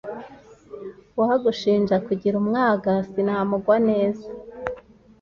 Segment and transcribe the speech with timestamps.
[1.17, 4.25] Uwagushinja kugira umwaga sinamugwa neza